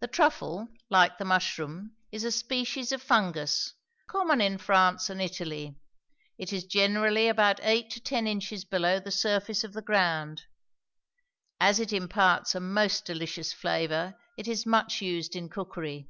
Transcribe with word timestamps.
The 0.00 0.08
truffle, 0.08 0.66
like 0.90 1.18
the 1.18 1.24
mushroom, 1.24 1.94
is 2.10 2.24
a 2.24 2.32
species 2.32 2.90
of 2.90 3.00
fungus, 3.00 3.74
common 4.08 4.40
in 4.40 4.58
France 4.58 5.08
and 5.10 5.22
Italy; 5.22 5.76
it 6.38 6.52
is 6.52 6.64
generally 6.64 7.28
about 7.28 7.60
eight 7.62 7.88
to 7.90 8.00
ten 8.00 8.26
inches 8.26 8.64
below 8.64 8.98
the 8.98 9.12
surface 9.12 9.62
of 9.62 9.74
the 9.74 9.80
ground. 9.80 10.46
As 11.60 11.78
it 11.78 11.92
imparts 11.92 12.56
a 12.56 12.60
most 12.60 13.04
delicious 13.04 13.52
flavor, 13.52 14.16
it 14.36 14.48
is 14.48 14.66
much 14.66 15.00
used 15.00 15.36
in 15.36 15.48
cookery. 15.48 16.08